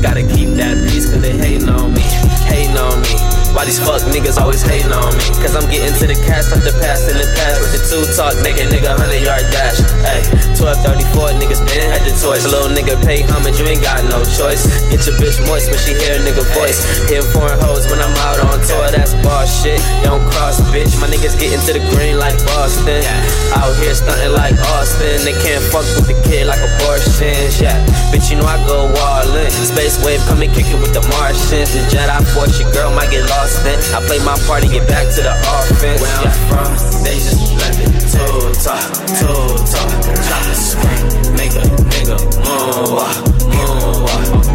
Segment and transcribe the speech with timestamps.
[0.00, 0.45] Gotta keep
[3.66, 5.26] these fuck niggas always hating on me?
[5.42, 7.58] Cause I'm getting to the cash, tuck the past in the past.
[7.58, 9.82] With the two talk, make a nigga 100 yard dash.
[10.06, 10.22] Hey,
[10.54, 12.46] 1234 niggas been had the choice.
[12.46, 14.70] A little nigga pay homage, you ain't got no choice.
[14.88, 16.78] Get your bitch moist when she hear a nigga voice.
[17.10, 19.82] Hitting foreign hoes when I'm out on tour, that's boss shit.
[20.06, 20.94] Don't cross, bitch.
[21.02, 23.02] My niggas getting to the green like Boston.
[23.58, 25.26] Out here stunting like Austin.
[25.26, 27.58] They can't fuck with the kid like abortions.
[27.58, 27.74] Yeah,
[28.14, 29.50] bitch, you know I go all in.
[29.50, 31.74] Space wave, come and kick it with the Martians.
[31.74, 33.94] The Jedi force, your girl might get lost lost.
[33.94, 36.00] I play my part and get back to the offense.
[36.00, 36.70] Where I'm from,
[37.04, 38.84] they just let it toe talk,
[39.16, 39.90] toe talk.
[40.04, 41.04] Drop the screen,
[41.36, 44.04] make a nigga move, move,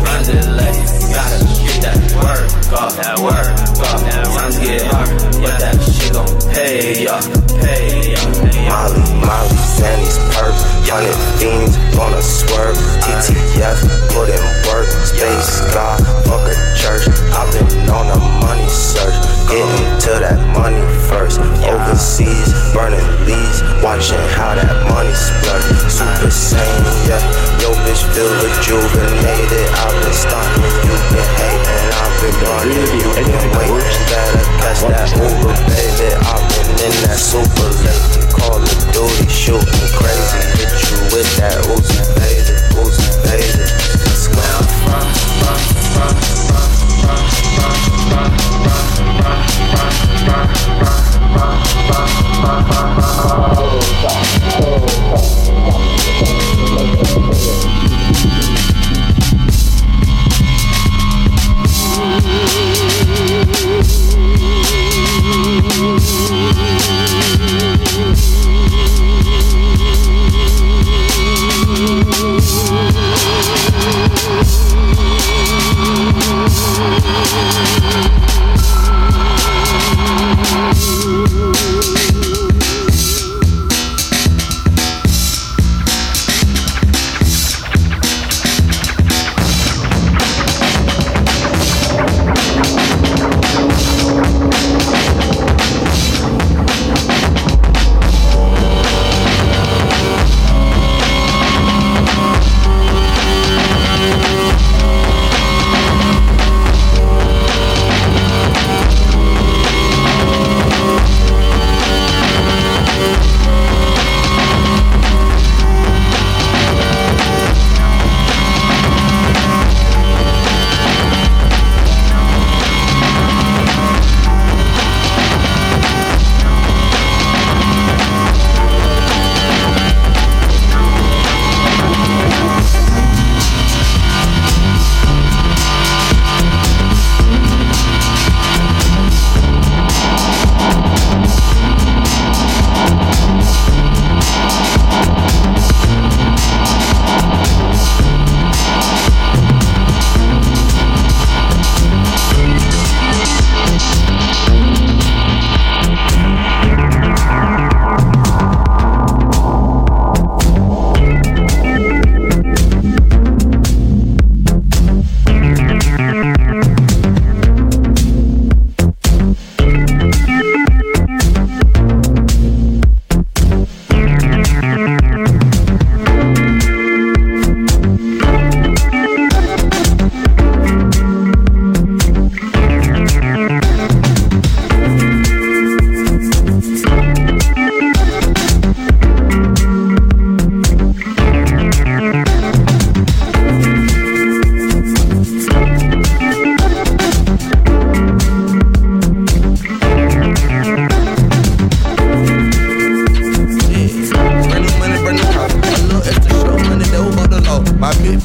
[0.06, 0.75] underlay.
[1.13, 4.01] Gotta get that work off, that work off.
[4.36, 5.09] Times get hard,
[5.42, 7.25] but that shit gon' pay off,
[7.62, 8.31] pay off.
[8.69, 10.56] Molly, Molly, Fanny's perk,
[10.88, 12.77] hundred fiends wanna swerve.
[12.77, 13.21] Uh.
[13.21, 13.80] TTF,
[14.13, 17.07] put in work, space God, fuck a church.
[17.33, 19.15] I've been on a money search,
[19.47, 21.39] getting to that money first.
[21.63, 25.63] Overseas, burning leaves, watching how that money splurt.
[25.88, 27.23] Super sane, yeah.
[27.63, 29.67] Yo, bitch, feel rejuvenated.
[29.79, 34.03] I've been stunting, you been hating, I've been running, you been waiting.
[34.11, 36.11] Better catch that Uber, baby.
[36.27, 37.71] I've been in that super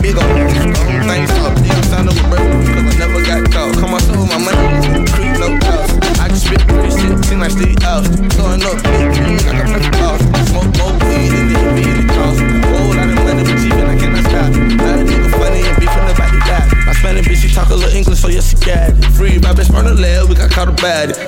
[0.00, 0.48] Big on her.
[0.50, 2.48] Things up, damn, sound of with breath.
[2.66, 3.74] Cause I never got caught.
[3.76, 5.06] Come on, so my money.
[5.12, 5.92] Creep no cops.
[6.20, 8.04] I just spit this shit, seem like street out.
[8.36, 8.78] Going up,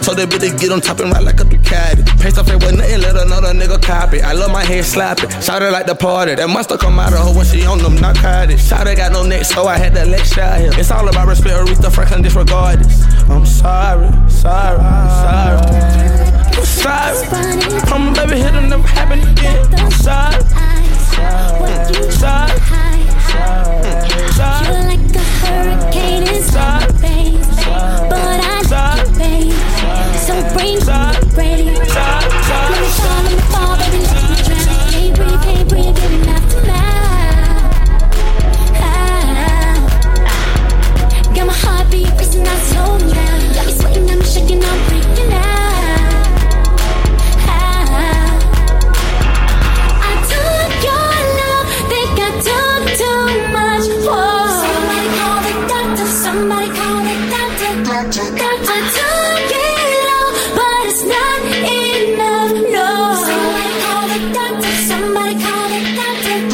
[0.09, 2.03] So they better get on top and ride like a Ducati.
[2.19, 4.23] Pace off it with nothing, let another nigga copy.
[4.23, 5.29] I love my head slapping.
[5.43, 6.35] Shout it like the party.
[6.35, 8.67] That monster come out of her when she on them narcotics.
[8.67, 10.73] Shout it got no neck, so I had to let shot him.
[10.79, 13.05] It's all about respect, Aretha Franklin disregard this.
[13.29, 15.61] I'm sorry, sorry, sorry.
[16.57, 17.27] I'm sorry.
[17.93, 19.75] I'm a baby, it'll never happen again.
[19.75, 20.41] I'm sorry.
[21.13, 22.13] Sorry.
[22.13, 22.59] Sorry.
[23.29, 24.65] Sorry.
[24.65, 26.25] You're like a hurricane
[30.29, 32.28] so bring it, ready.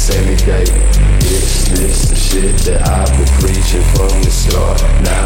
[0.00, 0.72] Sammy gate.
[1.20, 4.80] This, this, the shit that I've been preaching from the start.
[5.04, 5.19] Now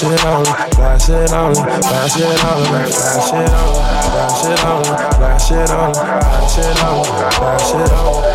[0.00, 0.52] Flash it on, me.
[0.72, 1.60] Flash it on, me.
[1.60, 2.88] Flash it on, me.
[2.88, 4.16] Flash it on, me.
[4.16, 4.96] Flash it on, me.
[5.20, 6.00] Flash it on, me.
[6.00, 7.26] Flash it on, me.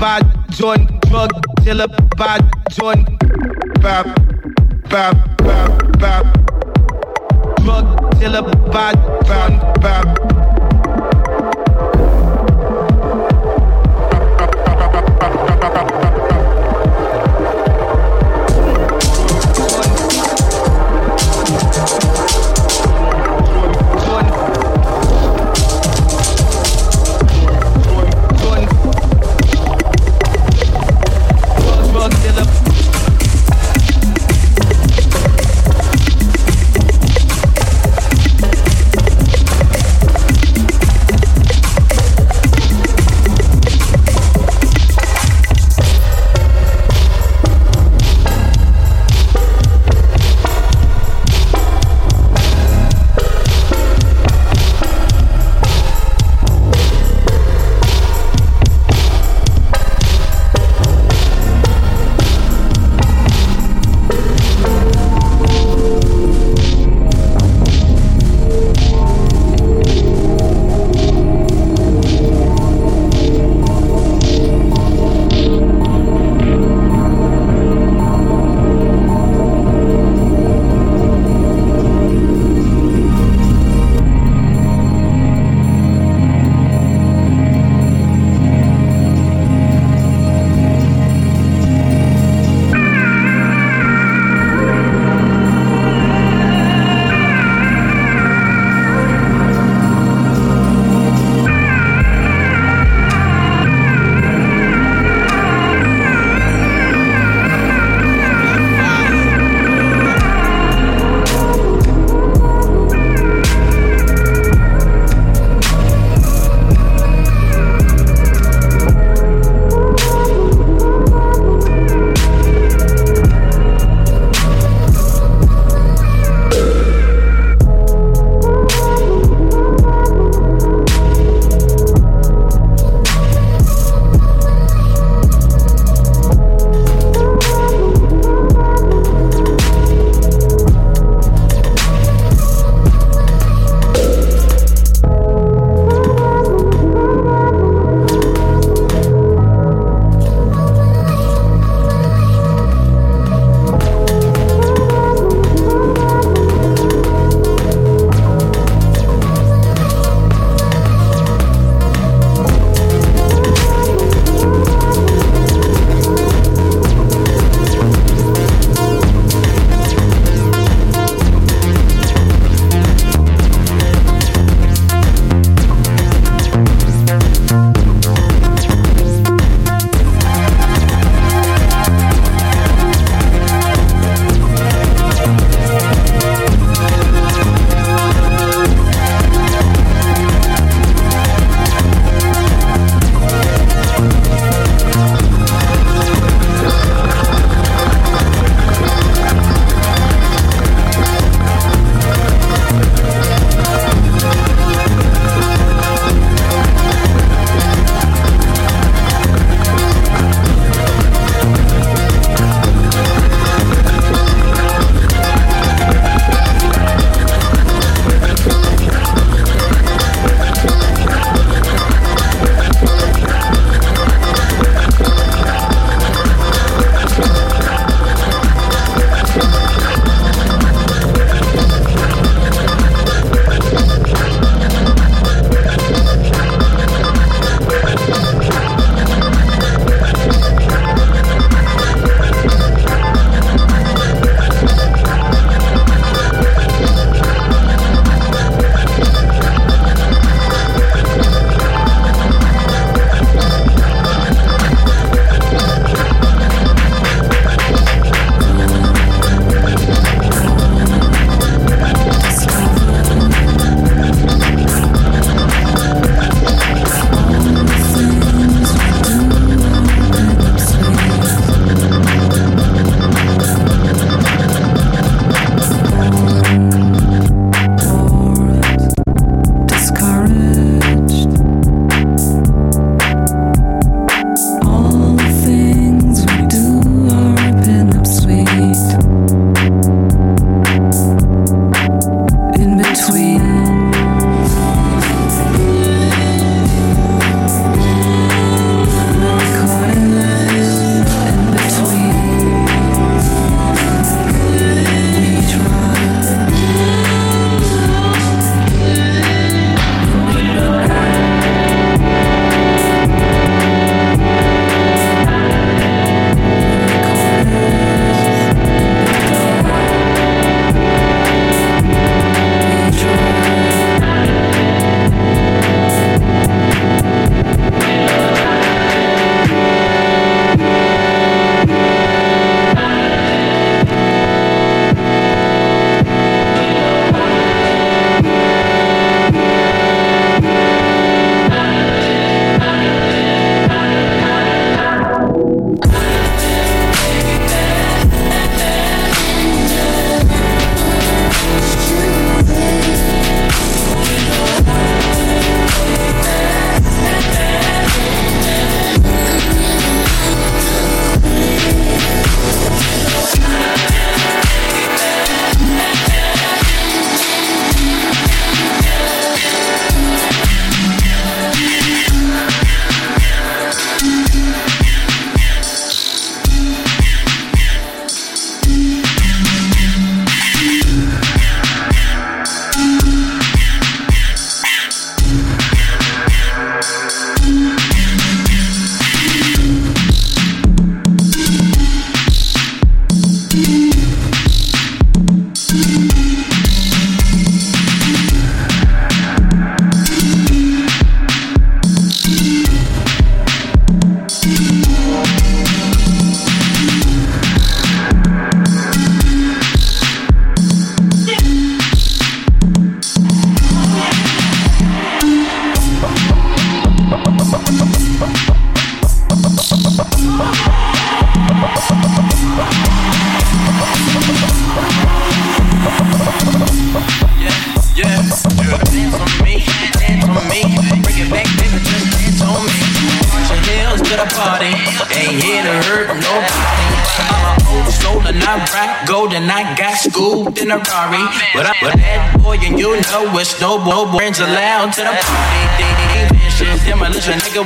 [0.00, 1.30] by joint drug
[1.62, 1.86] dealer
[2.16, 2.38] by
[2.70, 3.06] joint.
[3.82, 4.06] Bap
[4.88, 5.29] bap.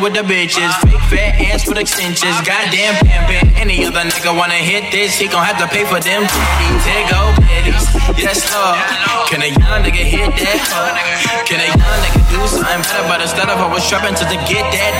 [0.04, 0.68] With the bitches.
[0.84, 2.36] Fake fat ass with extensions.
[2.44, 3.56] Goddamn pimpin'.
[3.56, 6.84] Any other nigga wanna hit this, he gon' have to pay for them titties.
[6.84, 7.84] There go bitties.
[8.20, 8.76] Yes, Lord.
[9.32, 10.60] Can a young nigga hit that?
[11.48, 13.08] Can a young nigga do something better?
[13.08, 14.94] But instead of I was to, to get that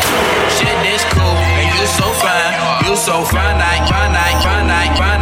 [0.57, 1.37] shit, this cool.
[1.37, 2.57] And you so fine.
[2.89, 4.65] You so fine, night, fine, night, fine,
[4.97, 5.14] fine,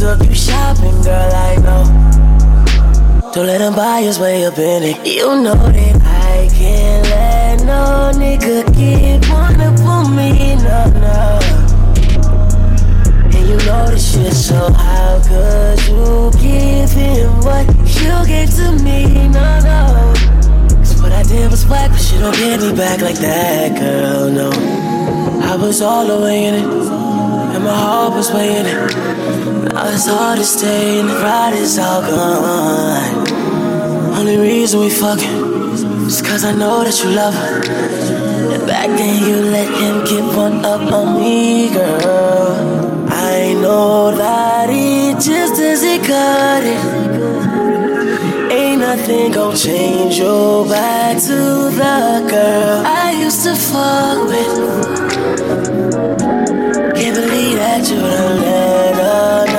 [0.00, 1.84] took you shopping, girl, I know.
[3.34, 5.06] Don't let him buy his way up in it.
[5.06, 8.64] You know that I can't let no nigga
[9.30, 11.38] one up on me, in no, no.
[13.24, 17.66] And you know this shit, so how could you give him what
[18.00, 20.14] you gave to me, no, no.
[20.78, 24.30] Cause what I did was whack, but you don't get me back like that, girl,
[24.30, 25.09] no.
[25.50, 29.72] I was all the way in it, and my heart was weighing it.
[29.74, 33.28] Now it's hard to stay, and the ride is all gone.
[34.16, 37.56] Only reason we fucking is cause I know that you love her.
[38.54, 43.08] And back then you let him get one up on me, girl.
[43.10, 47.09] I know that he just doesn't cut it.
[48.90, 54.56] Nothing gon' change you back to the girl I used to fuck with.
[56.96, 59.49] Can't believe that you done